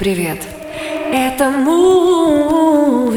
Привет. 0.00 0.40
Это 1.12 1.50
муви. 1.50 3.10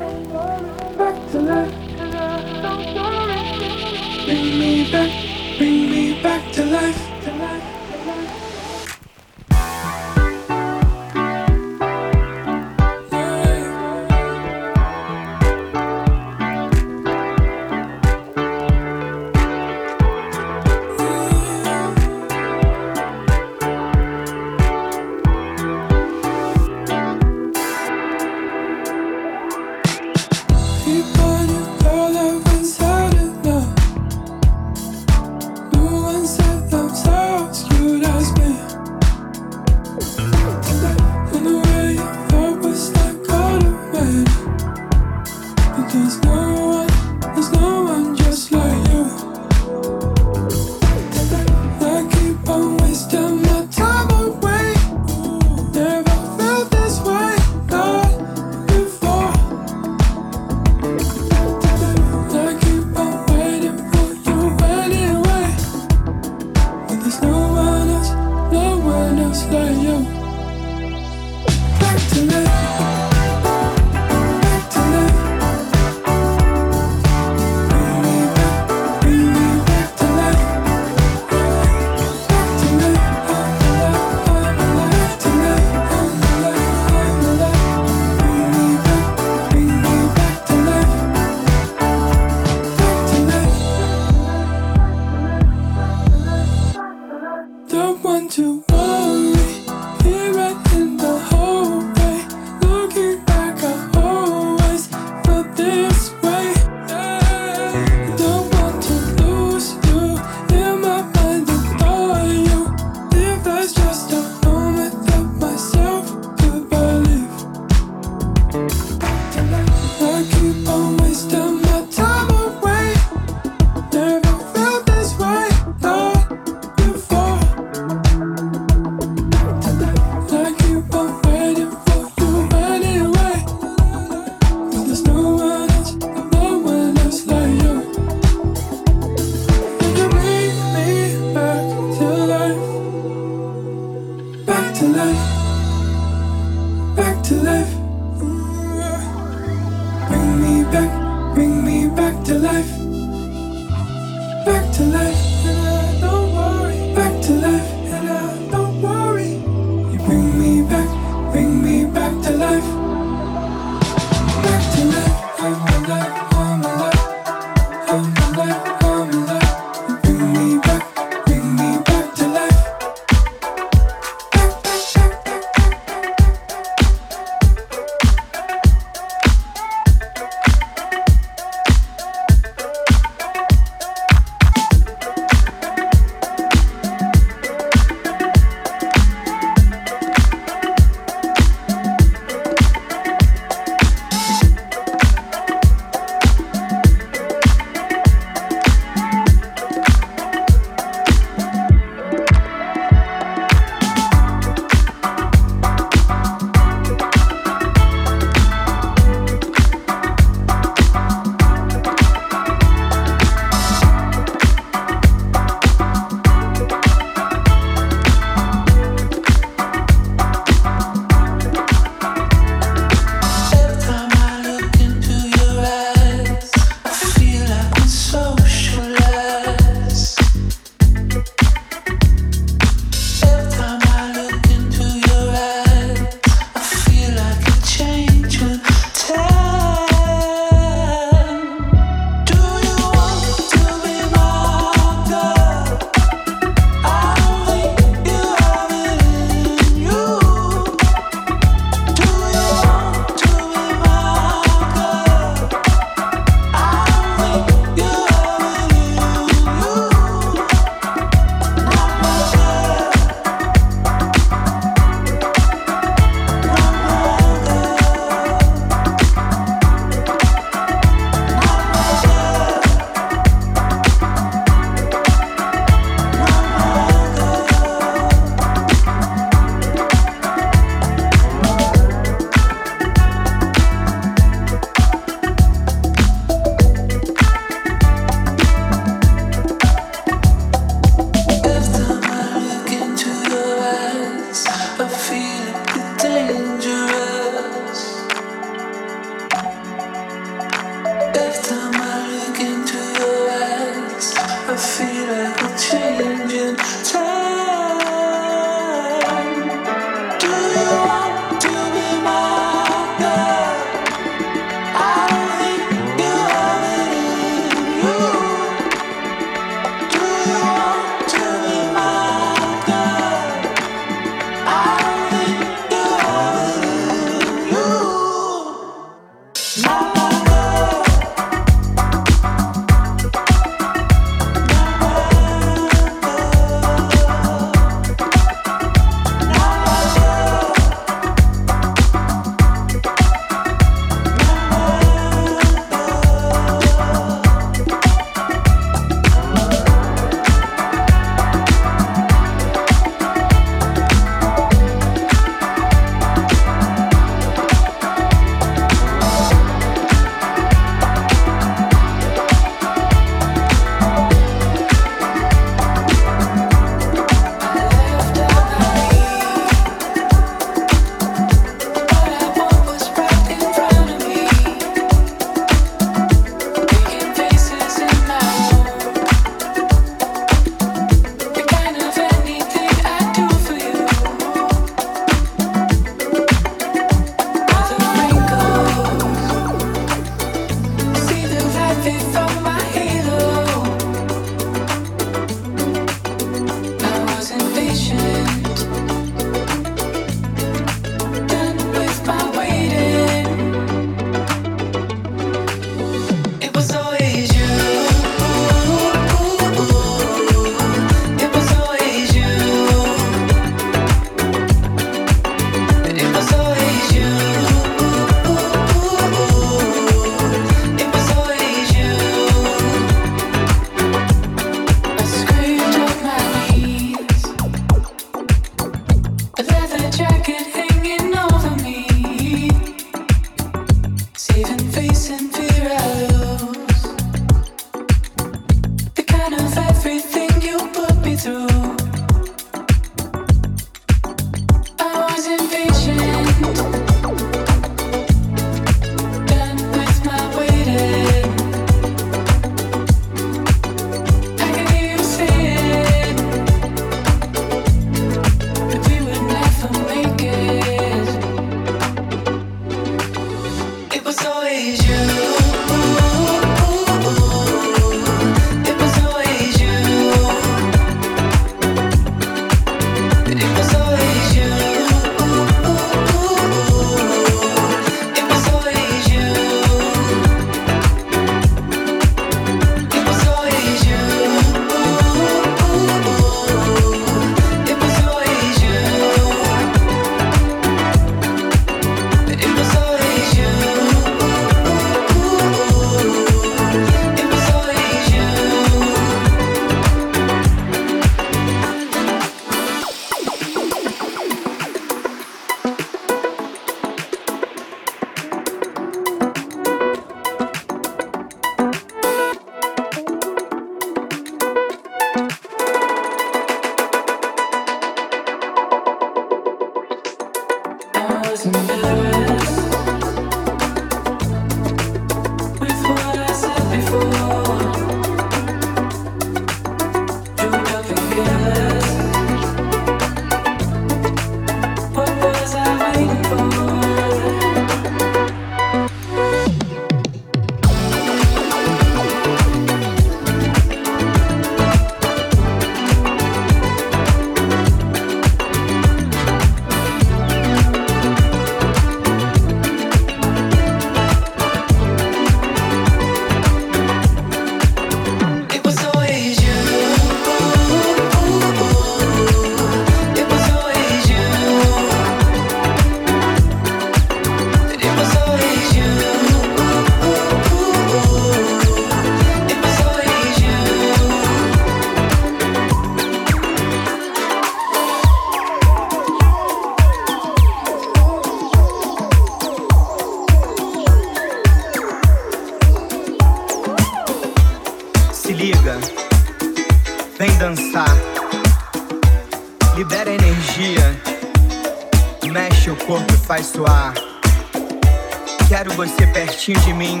pertinho 599.42 599.60
de 599.60 599.72
mim, 599.74 600.00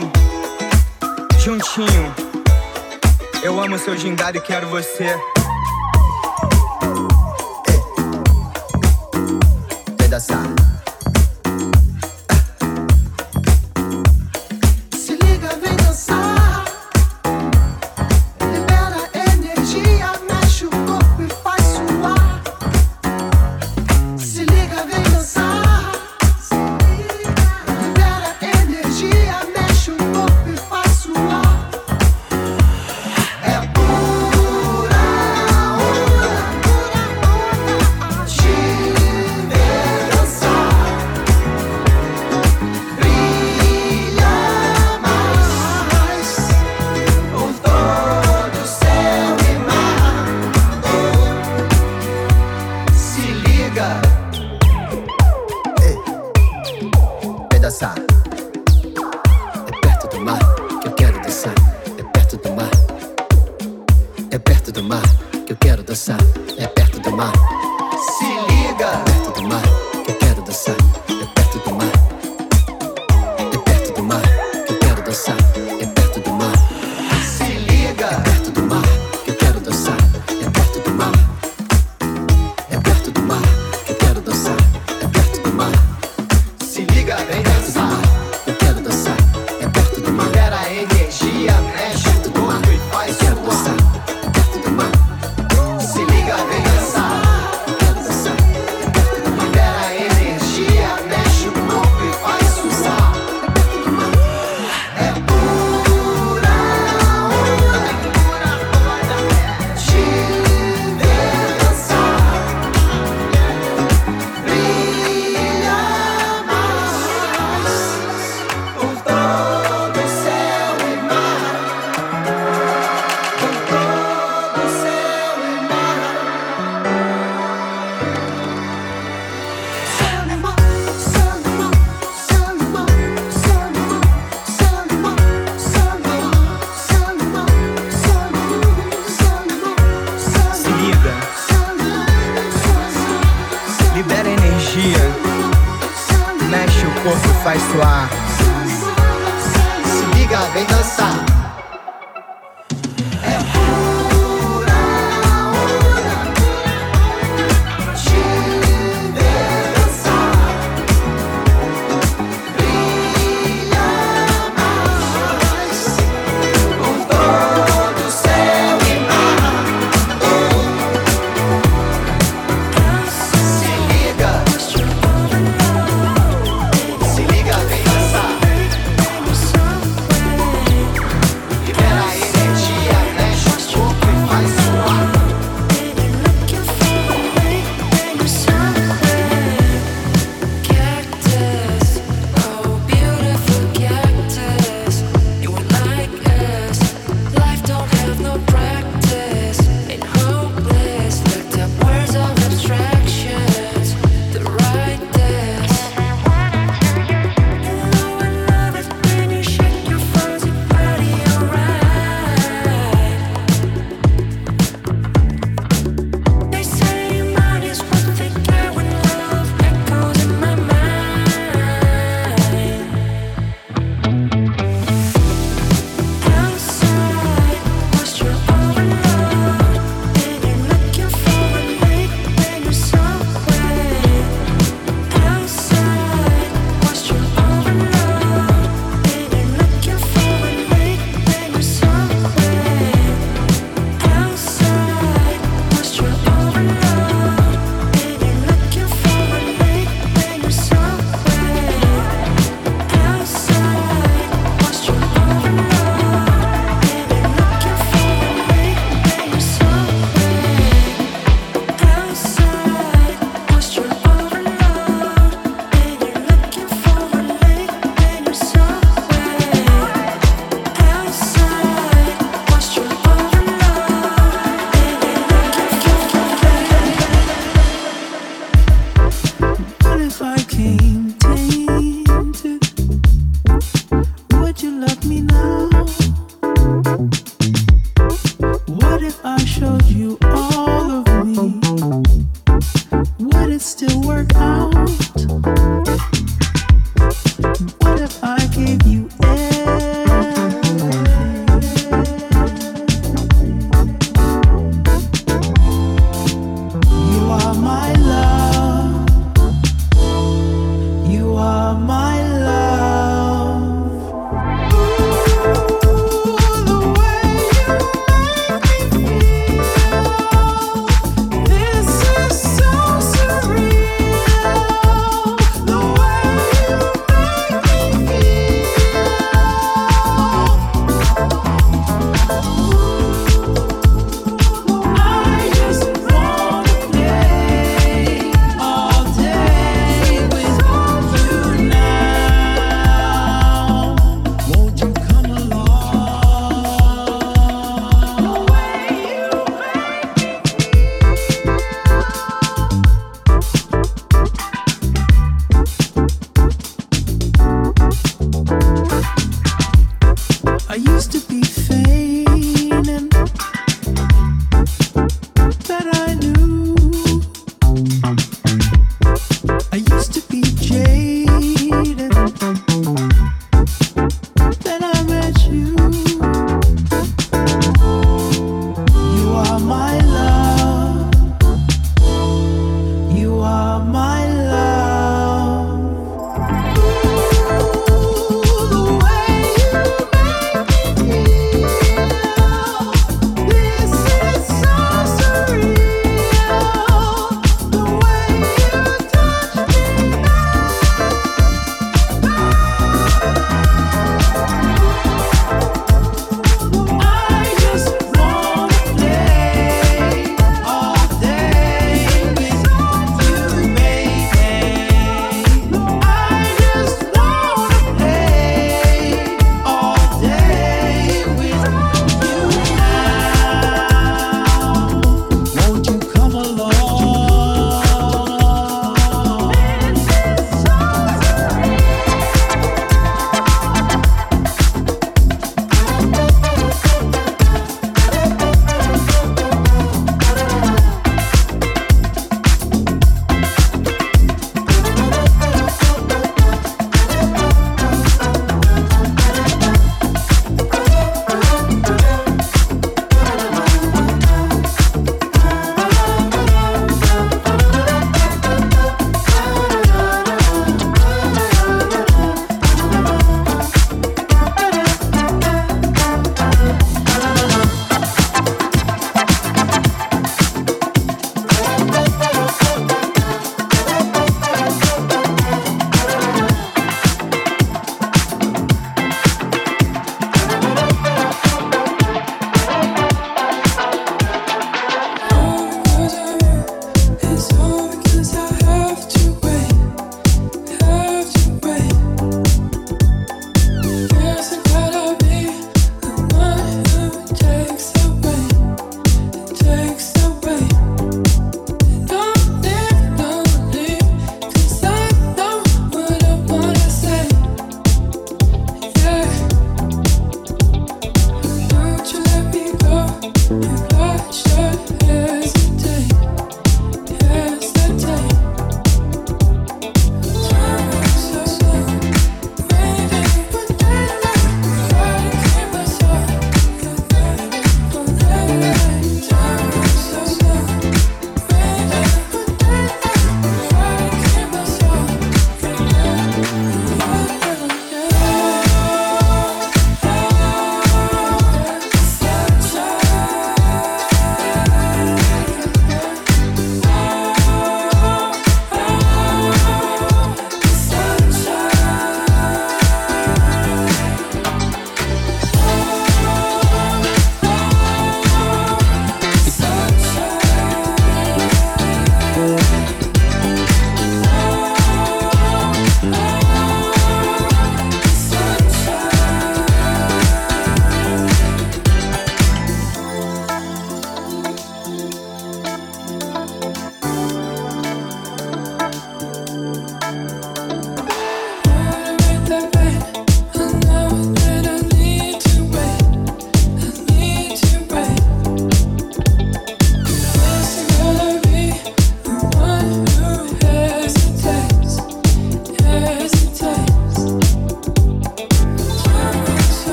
juntinho. 1.40 2.14
Eu 3.42 3.60
amo 3.60 3.76
seu 3.76 3.96
gingado 3.96 4.38
e 4.38 4.40
quero 4.40 4.68
você. 4.68 5.16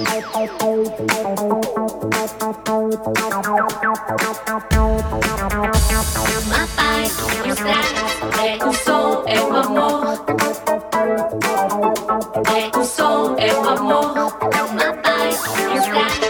Ma 0.00 0.06
paz 6.74 7.12
os 7.46 7.54
trajes 7.56 8.12
é 8.40 8.42
o 8.64 8.72
som, 8.72 9.22
é 9.26 9.38
o 9.40 9.56
amor. 9.56 10.24
É 12.46 12.70
o 12.78 12.84
som, 12.84 13.34
é 13.36 13.52
o 13.52 13.68
amor. 13.68 14.14
Ma 14.72 14.92
paz 15.02 15.38
os 15.38 15.44
trajes 15.86 16.22
é 16.22 16.29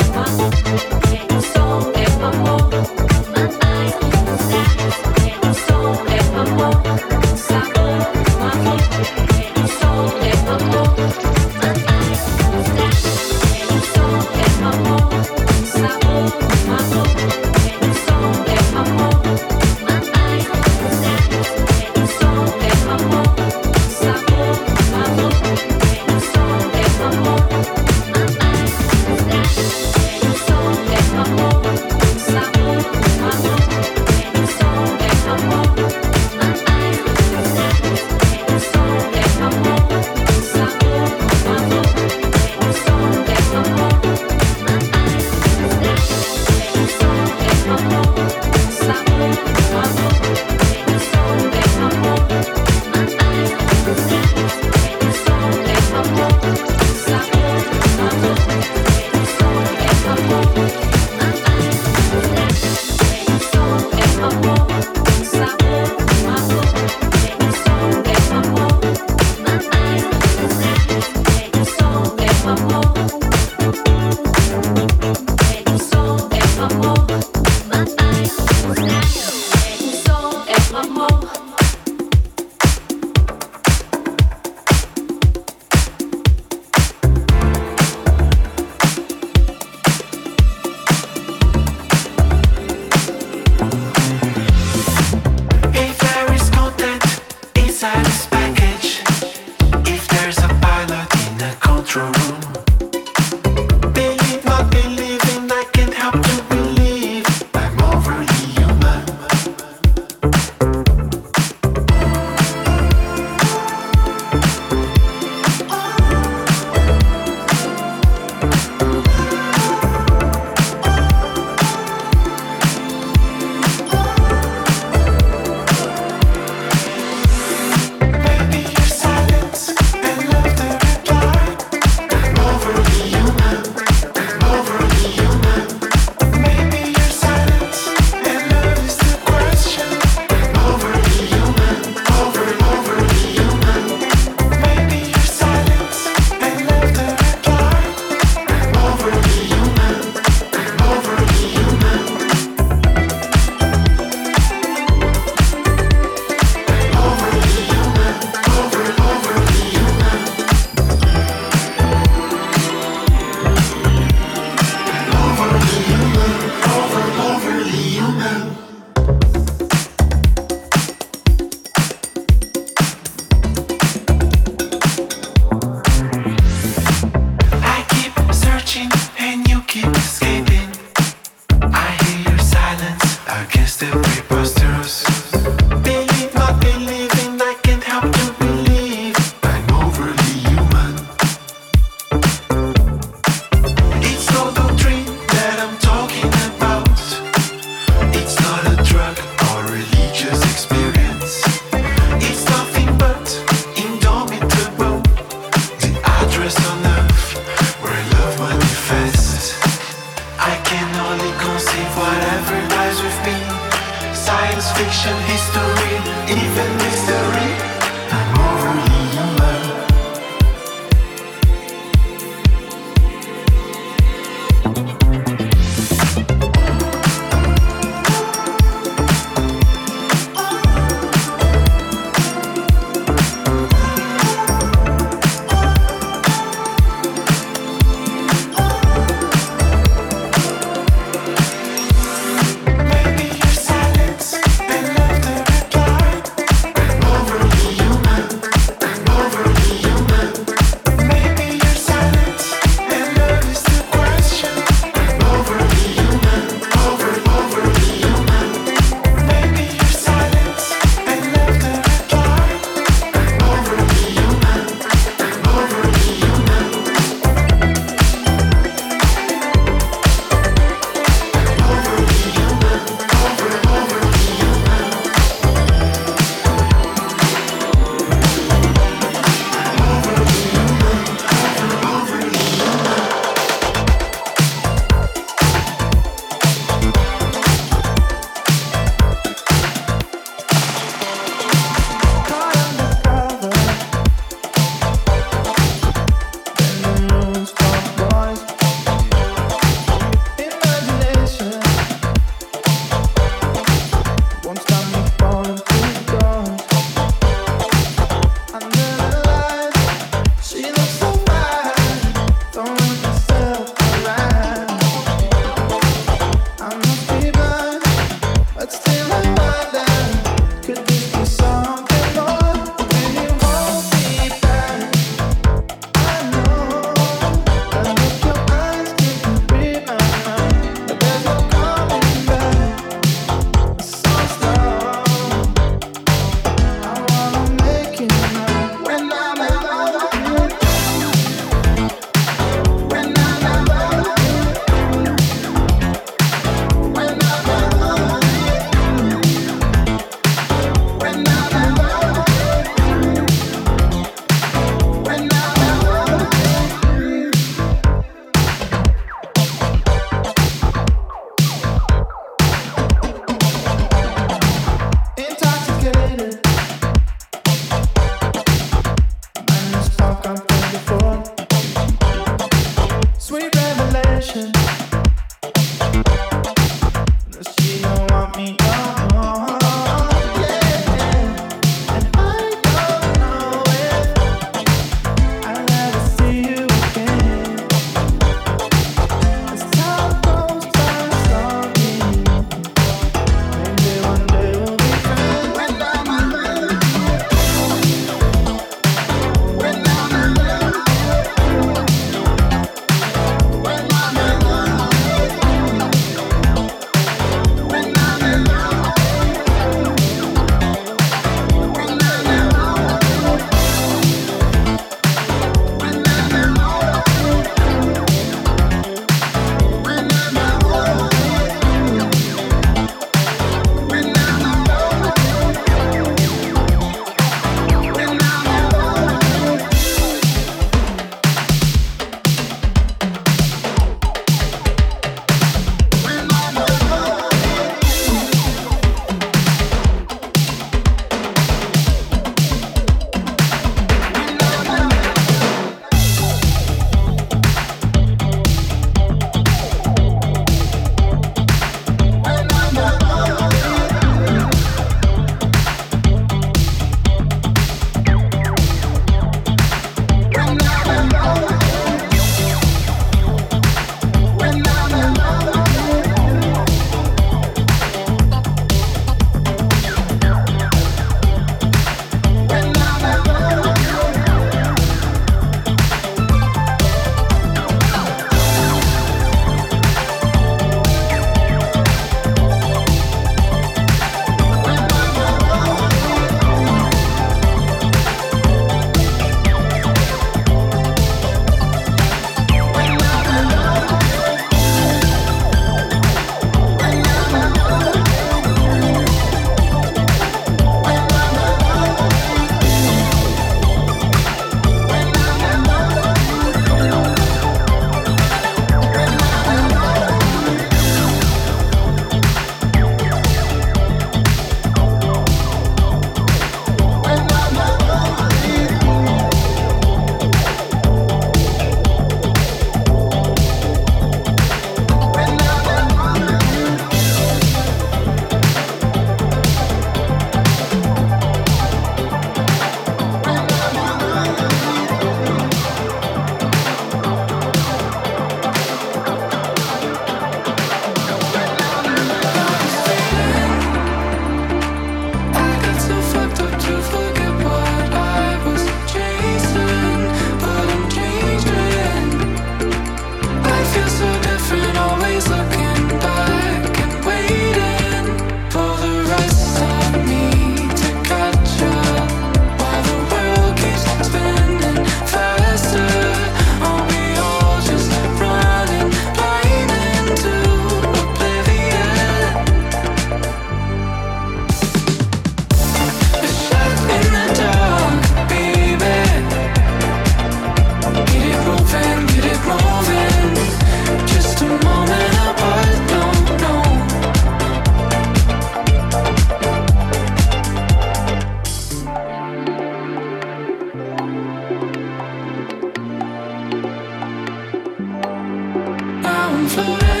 floating. 599.53 600.00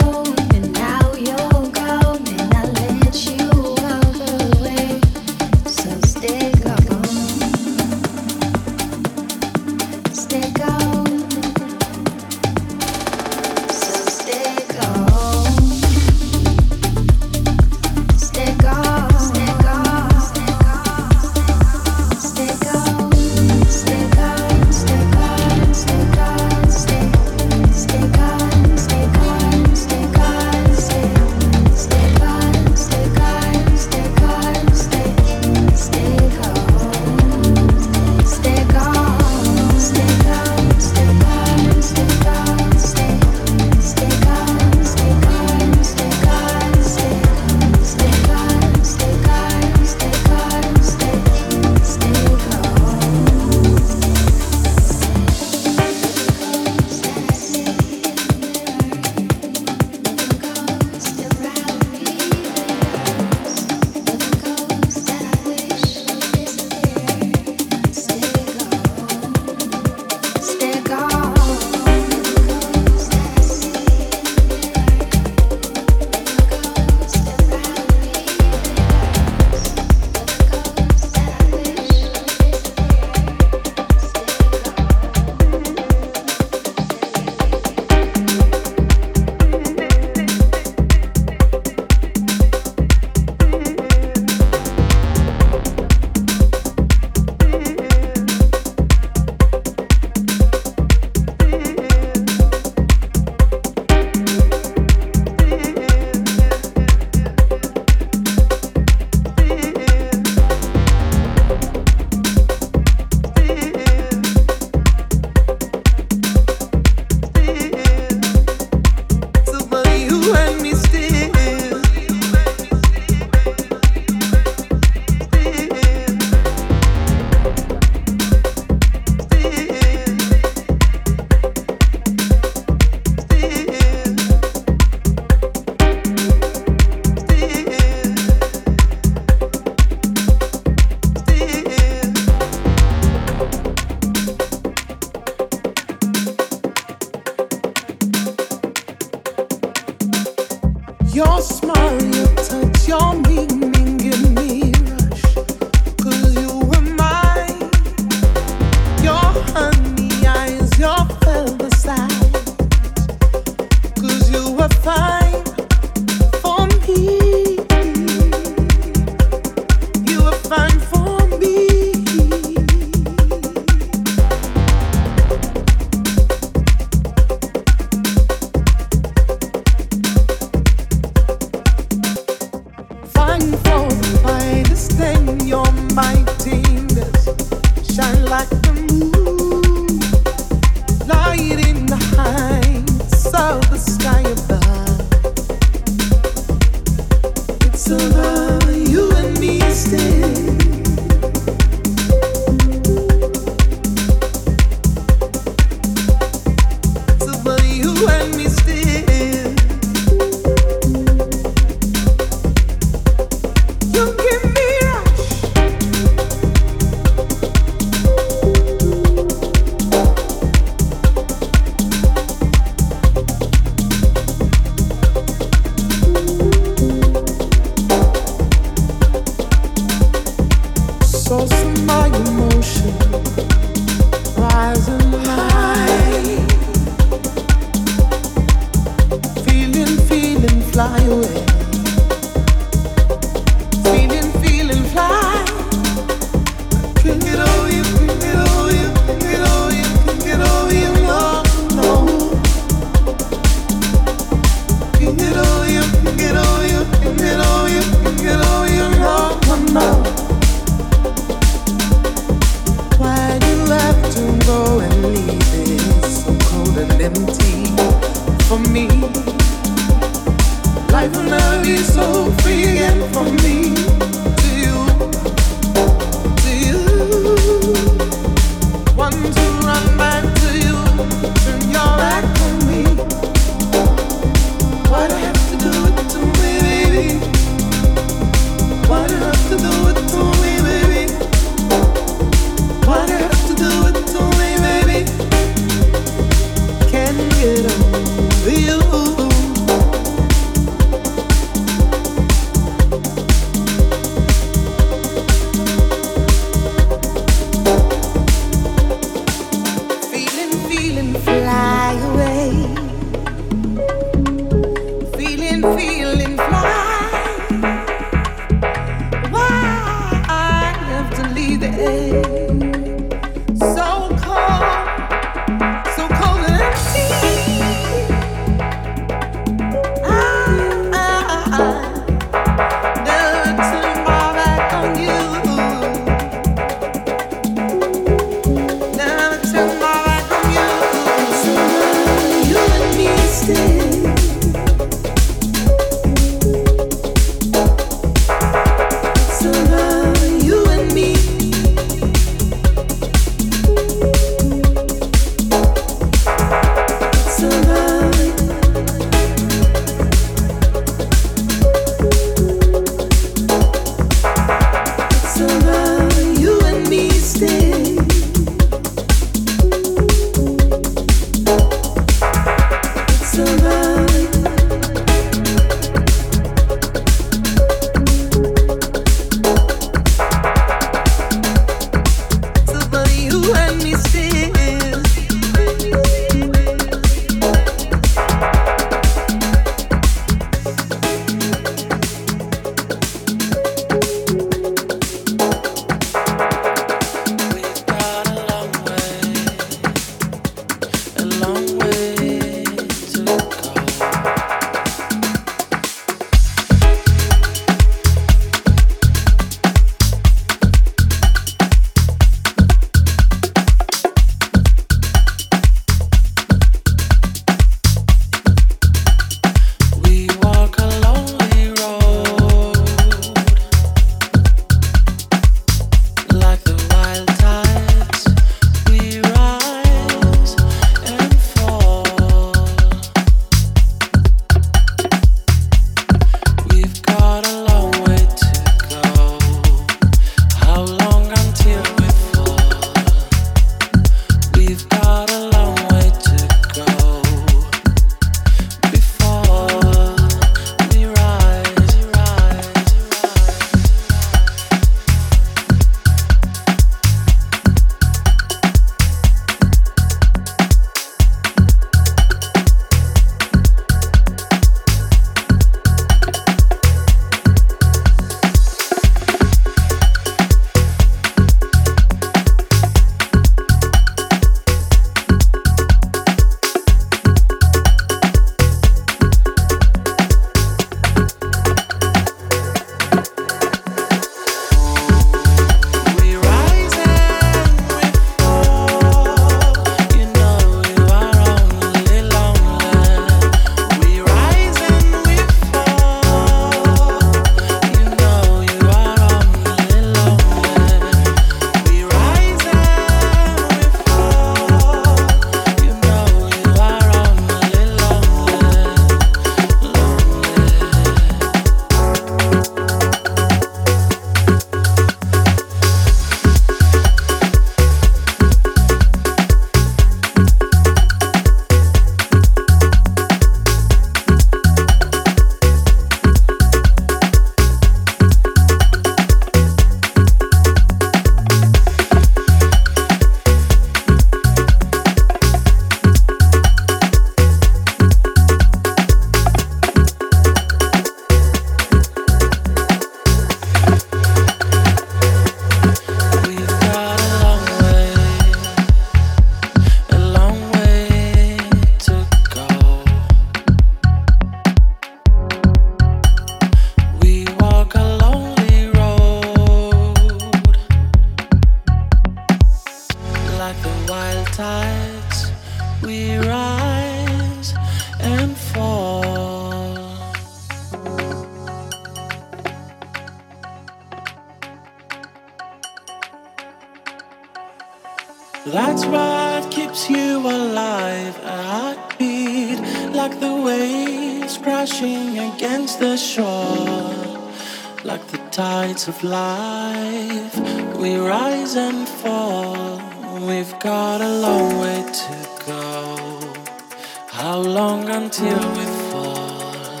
fall. 599.12 600.00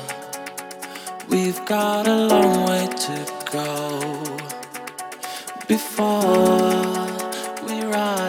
We've 1.28 1.62
got 1.66 2.06
a 2.08 2.18
long 2.32 2.52
way 2.68 2.86
to 3.06 3.16
go 3.52 3.68
before 5.68 6.86
we 7.66 7.76
rise. 7.84 8.21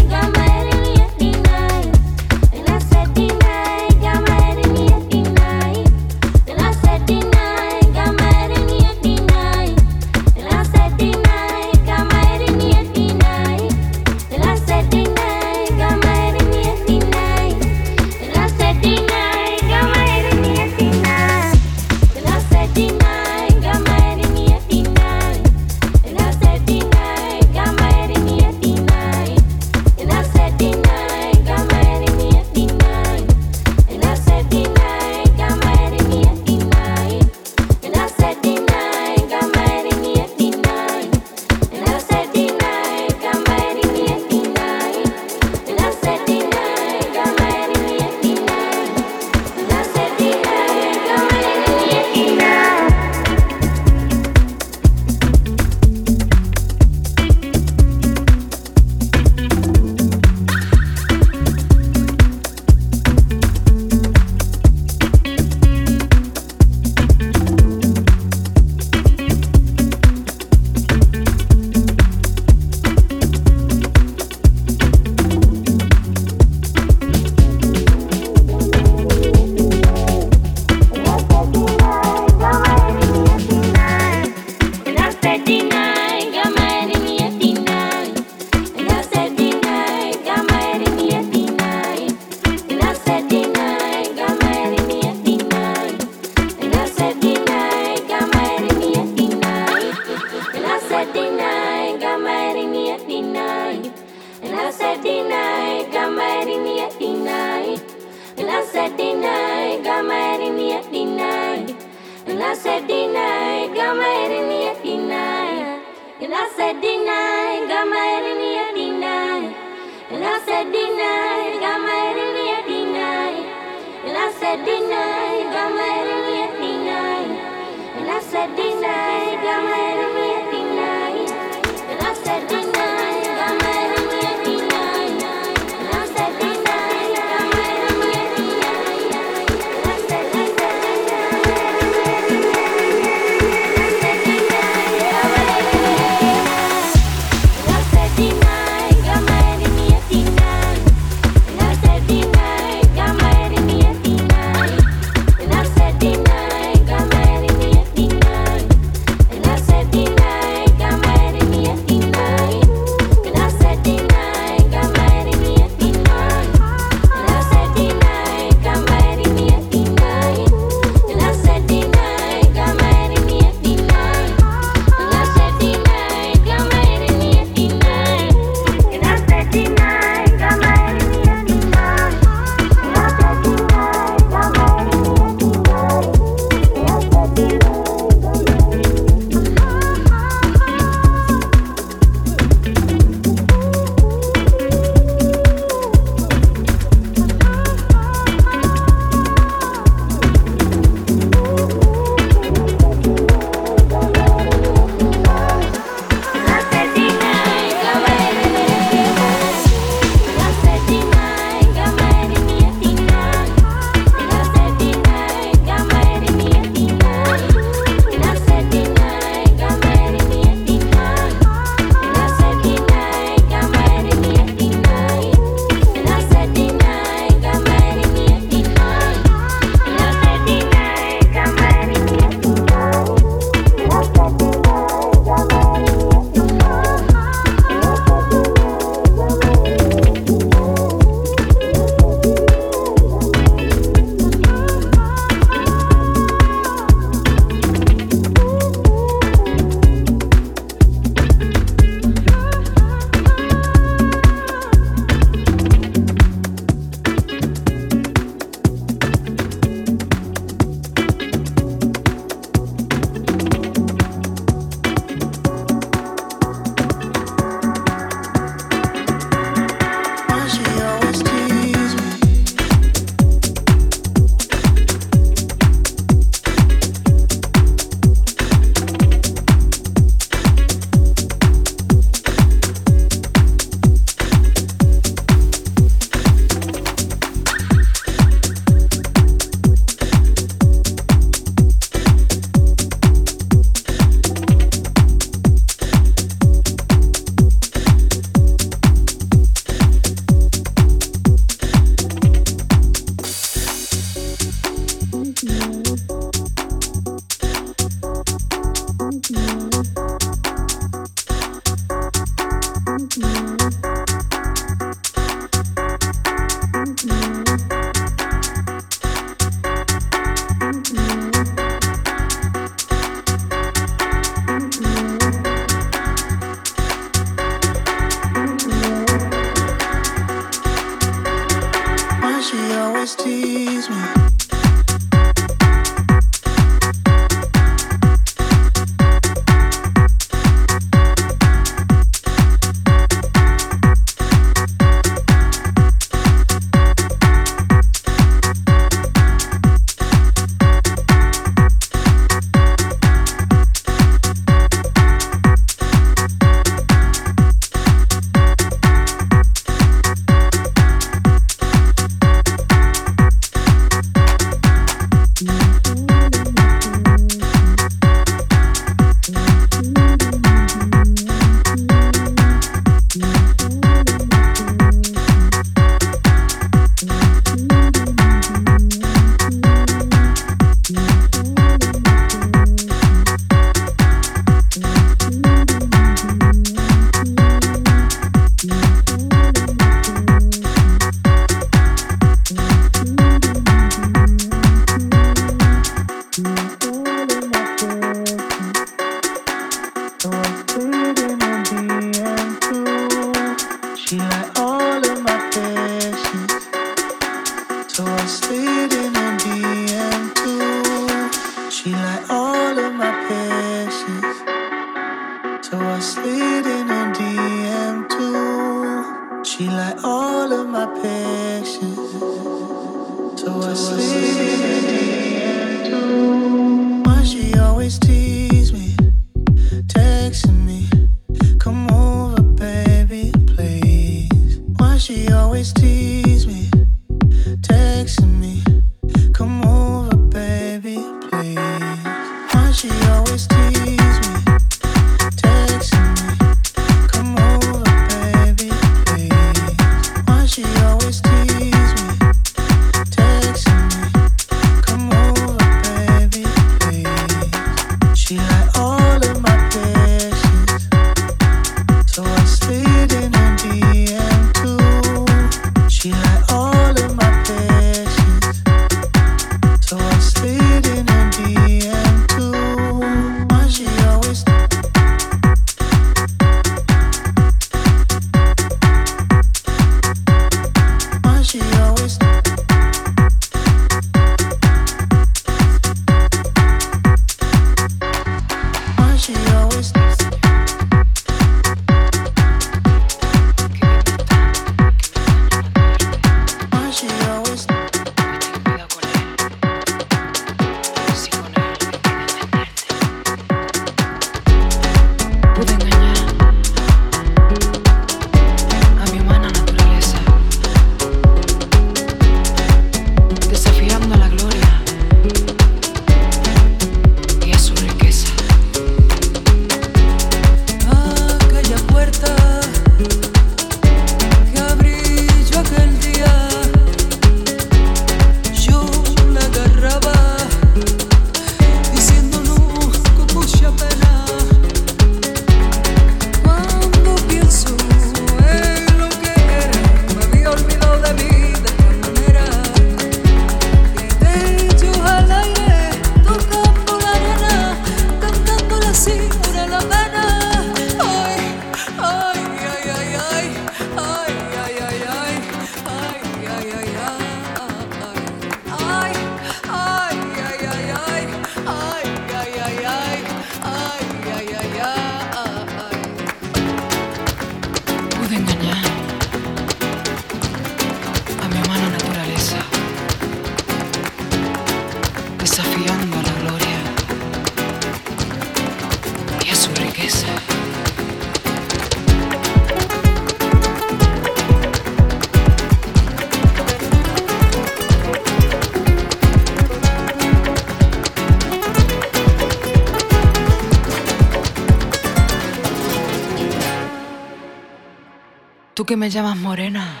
Que 598.88 598.96
me 598.96 599.10
llamas 599.10 599.36
morena. 599.36 600.00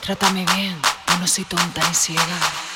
Trátame 0.00 0.46
bien, 0.56 0.74
yo 1.06 1.18
no 1.18 1.26
soy 1.26 1.44
tonta 1.44 1.86
ni 1.86 1.94
ciega. 1.94 2.67